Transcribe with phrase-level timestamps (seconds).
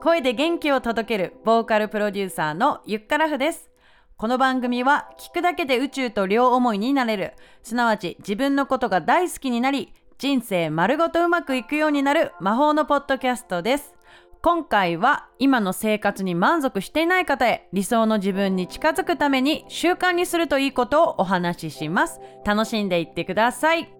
[0.00, 3.68] 声で元気を届けるボーカルプロデューサーのゆっからふです。
[4.16, 7.32] この番組は聞くだけで宇宙と両思いになれる。
[7.64, 13.96] すなわち自分のことが大好きになり人生丸ごとうまくいくようになる魔法のポッドキャストです。
[14.40, 22.20] 今回は今の生活に満足していない方へ理想の自分に近づくために習慣にするといいことをお話しします。
[22.44, 23.97] 楽しんでいってください。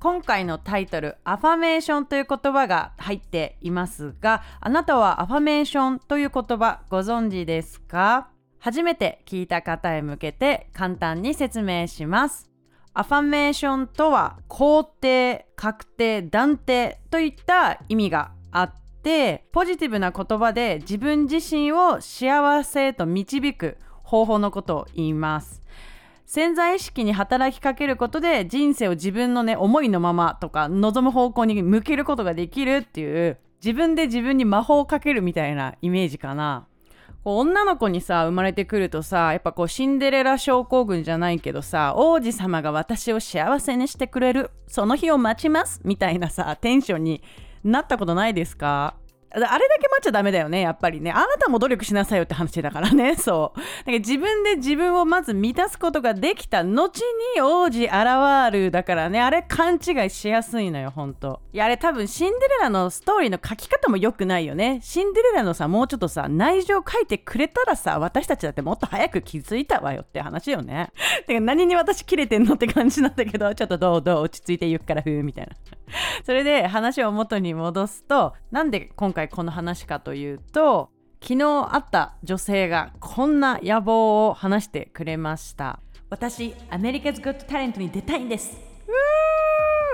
[0.00, 8.28] 今回のタイトル「アファメーション」という言葉が入っていますがあなたはアファメーションという言葉ご存知ですか？
[8.60, 12.48] 初めて聞いた方へ向けて簡単に説明します。
[12.94, 18.72] アファメーションとは肯定確定断定といった意味があっ
[19.02, 25.62] てポジティブな言葉で自分自身を幸せへと導く方法のことを言います。
[26.28, 36.66] 潜在意識に働きかけることで人生を自分のね思いのままとか望む方向に向けることができるっていう自分で自分に魔法をかけるみたいなイメージかな。
[37.24, 47.22] こう女の子にさ生まれてくるとさやっぱこうシンデレラ症候群じゃないけどさ王子様が私を幸せにしてくれるその日を待ちますみたいなさテンションに
[47.64, 48.94] なったことないですか？
[49.30, 49.48] あれだ
[49.80, 51.12] け待っちゃダメだよね、やっぱりね。
[51.12, 53.58] あなたも努力しなさいよって話だからね、 そう。
[53.58, 57.02] だから自分で自分をまず満たすことができた後
[57.34, 61.40] に王子現るだからね、あれ勘違いしやすいのよ、ほんと。
[61.52, 64.80] いや、あれ多分シンデレラのストーリーの書き方も良くないよね。
[64.82, 70.90] シンデレラのさ、もうちょっとさ、内情書いてくれたらさ、私たちだってもっと早く気づいたわよって話よね。
[71.26, 75.77] てか何に私キレてんのって感じなんだけど、ちょっとどうどう落ち着いてゆっからふうみたいな。
[76.24, 85.80] それで話を元に戻すと、なんで今回回この話かというと昨日会った女性がこんな野望を話してくれました。
[86.10, 88.56] 私アメリカズ・ゴッド・タレントに出たいんです。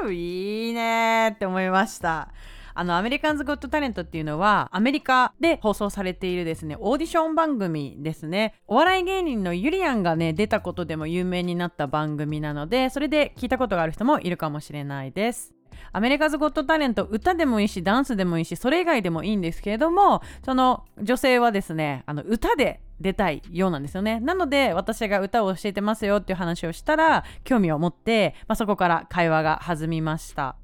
[0.02, 2.28] うーいいねって思いました。
[2.76, 8.54] あのアメリカンズ・ゴッド・タレントっていうのはアメリカで放送されているですねオーディション番組ですね。
[8.66, 15.53] お笑い芸人のゆりやんがね出たことでも有名になった番組なのでそれで聞いたことがある人もいるかもしれないです
[15.92, 24.20] アメリカズ・ゴット・タレント歌でもいいしダンスでもいいしそれ以外でもいいんですけれどもその女性はですねあの歌で出たいようなんですよね。
[24.20, 30.56] なので私が歌を教えてますよっていう話をしたら興味を持って、まあ、そこから会話が弾みました。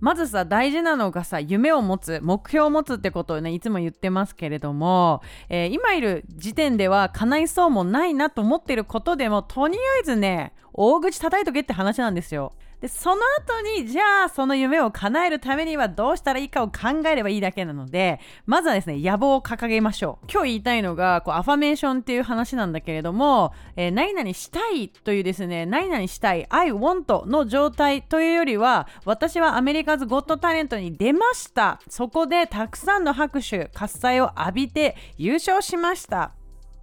[0.00, 12.52] まずさ大事なのがさ夢を持つ目標を持つってことをねいつも言ってますけれども、えー、今いる時点では叶いそうもないなと思ってることでもとりあえずね大口叩いとけって話なんですよ。
[12.80, 20.26] でその後にじゃあその夢を叶えるためにはどうしたらいいかを考えればいいだけなのでまずはですね野望を掲げましょう。
[20.30, 31.80] 今日言いたいのがこうアファメーションっていう話なんだけれども、えー、何々したいというですね何々したい I want の状態というよりは私はアメリカズゴッドタレントに出ました。
[31.88, 36.37] そこでたくさんの拍手喝采を浴びて優勝しました。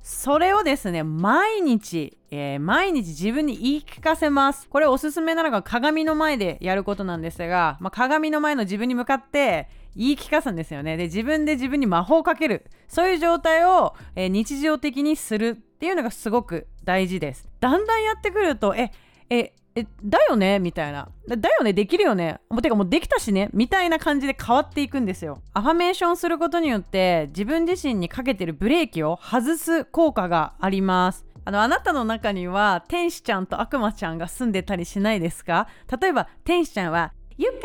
[0.08, 4.68] それをですね毎日えー、毎日自分に言い聞かせます。
[4.68, 10.98] これおすすめなのが鏡の前でやることなんですが、まあ、鏡の前の自分に向かって言い聞かすんですよね。
[10.98, 12.66] で、自分で自分に魔法をかける。
[12.90, 17.48] そういう状態を、えー、日常的にするっていうのがすごく大事です。
[17.62, 18.92] だんだんやってくると、え、
[19.30, 20.60] え、え、だよね？
[20.60, 21.10] みたいな。
[21.28, 21.74] だよね？
[21.74, 22.40] できるよね？
[22.50, 25.42] もうてかもうできたしねみたいな感じで変わっていくんですよ。
[25.54, 31.26] アファメーションすることによって自分自身にかけてるブレーキを外す効果があります。
[31.44, 35.68] あのあなたの中には天使ちゃんと悪魔ちゃんが住んでたりしないですか？
[36.02, 37.58] 例えば天使ちゃんは「ゆか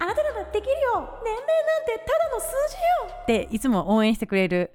[0.00, 4.72] あなたならできるよ年齢なんてただの数字よ!」っていつも応援してくれる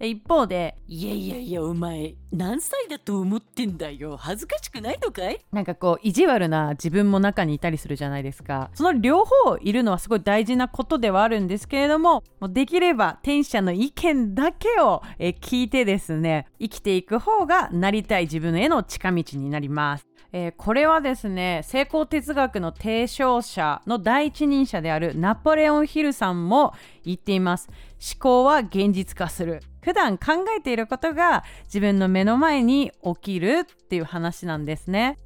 [0.00, 4.16] 一方で「いやいやいやお前何歳だと思ってんだよ。
[4.16, 8.70] 恥ずかしくないのかい?」なんかこう意地悪な自分も中にいたりするじゃないですか。
[8.74, 26.72] その両方いるのはすごい大事なことではあるんですけれどももうできれば天使の意見だけをえ聞いてですね生きていく方がなりたい自分への近道になりますえー、これはですね成功哲学の提唱者の第一人者であるナポレオン・ヒルさんも
[27.04, 27.68] 言っています。
[27.70, 29.62] 思考は現実化する。
[29.82, 35.16] 普段考えていることが自分の目の前に起きるっていう話なんですね。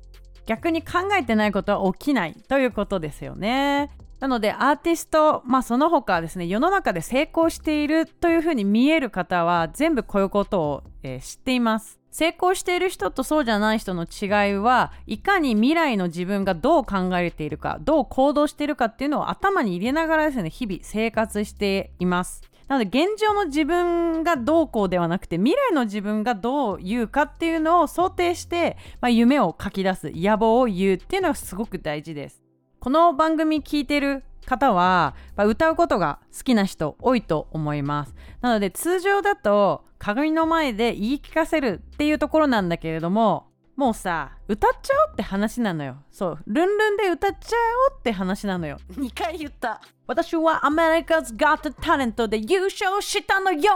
[0.46, 3.90] 逆に考えてないことは起きないということですよね。
[4.20, 12.00] なのでアーティスト、まあ、その他ですね世の中で成功しているというふうに見える方は全部こういうことを、えー、知っています。
[12.16, 22.40] 成功している人とそうじゃない人の違いはいかに未来の自分がどう考えているかどう行動しているかっていうのを頭に入れながらですね日々生活しています。
[22.68, 32.45] なので現状の自分がどうこうではなくて未来の自分がどう言うかっていうのを想定して、まあ、夢を書き出す野望を言うっていうのがすごく大事です。
[32.86, 38.14] この番組聞いてる方は歌うことが好きな人多いと思います。
[38.40, 45.96] なので通常だと鏡の前で言い聞かせるっていうところなんだけれどももうさ歌っちゃおうって話なのよ。
[46.12, 46.38] そう。
[46.46, 47.56] ルンルンで歌っちゃ
[47.90, 48.78] おうって話なのよ。
[48.94, 49.80] 2回言った。
[50.06, 53.72] 私はアメリカズ・ガット・タレントで優勝したのよ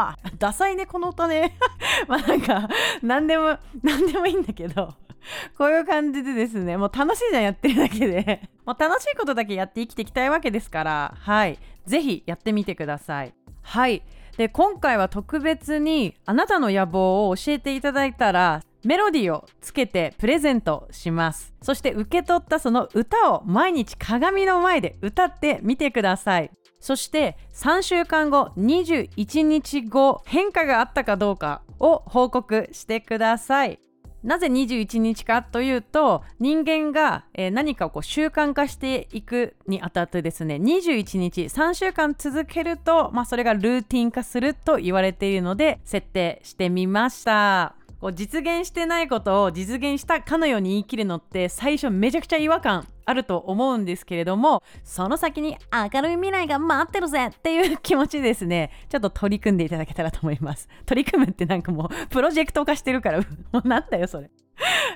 [0.38, 1.54] ダサいねこの歌ね。
[2.08, 2.66] まあなんか
[3.02, 4.94] 何でも何でもいいんだけど
[5.56, 8.48] こういう感じでですねもう楽しいじゃんやってるだけで。
[8.64, 11.14] もう楽しいことだけやって生きていきたいわけですから。
[11.18, 11.58] はい。
[11.86, 13.32] 是非やってみてください。
[13.62, 14.02] はい。
[14.36, 21.52] で今回は特別にあなたの野望を教えていただいたらメロディーをつけてプレゼントします。
[21.62, 26.50] そして受け取ったその歌を毎日鏡の前で歌ってみてください。
[26.80, 33.80] そして3週間後21日後変化があったかどうかを報告してください。
[34.22, 47.77] なぜ21日かというと人間が、えー、何かをこう習慣化していくにあたってですね21日3週間続けると、まあ、それがルーティン化すると言われているので設定してみました。
[48.00, 58.70] こう実現してないことを実現したかのように言い切るのって最初めちゃくちゃ違和感あると思うんですけれどもその先に明るい未来が待ってるぜっていう気持ちですね。
[58.88, 60.68] ちょっと取り組んでいただけたらと思います。
[60.86, 63.20] 取り組むってなんかもうプロジェクト化してるから。
[63.52, 64.30] もうなんだよそれ。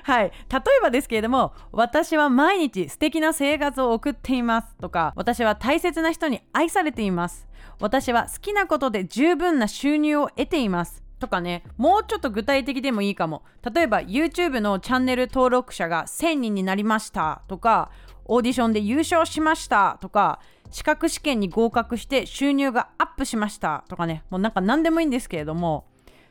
[0.03, 0.31] はい。
[0.51, 7.47] 例えばですけれども私は毎日素敵な生活を送っていますとか私は大切な人に愛されています。
[7.79, 11.02] 私は好きなことで十分な収入を得ています。
[11.23, 13.43] とかねもうちょっと具体的でもいいかも。
[13.73, 17.91] 例えば YouTube のチャンネル登録者が1000人になりましたとか
[18.25, 24.23] オーディションで優勝しましたとか資格試験に合格して収入がアップしましたとかね。
[24.29, 25.85] もうなんか何でもいいんですけれども。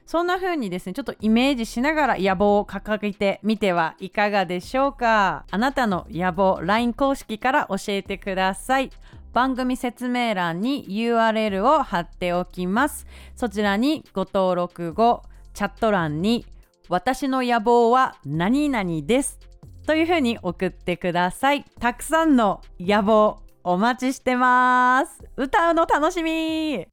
[0.04, 5.46] そんな風にですねちょっとイメージしながら野望を掲げてみてはいかがでしょうか。
[5.50, 8.90] あなたの野望 LINE 公式から教えてください。
[9.32, 13.06] 番組説明欄に URL を貼っておきます。
[13.34, 15.22] そちらにご登録後
[15.54, 16.46] チャット欄に
[16.88, 19.38] 私の野望は何々です
[19.86, 21.64] というふうに送ってください。
[21.80, 25.22] たくさんの野望お待ちしてます。
[25.36, 26.86] 歌うの楽しみ。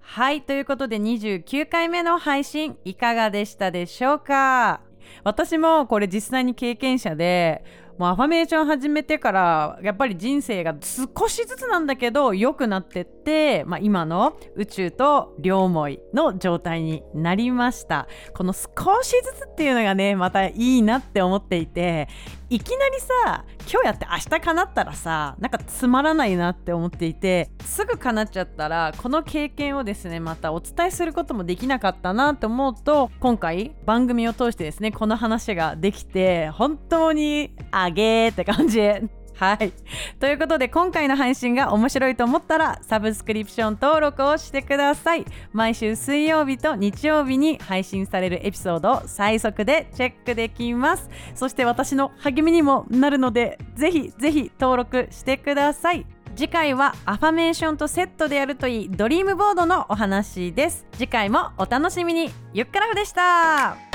[0.00, 4.80] はいということで29回目の配信いかがでしたでしょうか？
[5.24, 7.64] 私もこれ実際に経験者で
[8.00, 18.08] もうアファメーション始めてからやっぱり人生が少しずつなんだけど良くなってって、まあ、今の宇宙と両思いの状態になりました。
[18.32, 22.08] この少しずつっていうのがねまたいいなって思っていて
[22.52, 38.80] いきなりさ今日やって明日叶ったらさなんかつまらないなって思っていてすぐ叶っちゃったらこの経験をですねまたお伝えすることもできなかったなって思うと今回番組を通してですねこの話ができて本当にあげーって感じ。
[39.40, 39.72] はい。
[40.18, 45.24] ということで今回の配信が面白いと思ったらサブスクリプション登録をしてください。
[45.54, 51.08] 毎週水曜日と日曜日に配信されるエピソードを最速でチェックできます。
[51.34, 56.04] そして私の励みにもなるのでぜひぜひ登録してください。
[56.36, 60.86] 次回はアファメーションとセットでやるといいドリームボードのお話です。
[60.92, 62.30] 次回もお楽しみに。
[62.52, 63.89] ゆっくらふでした。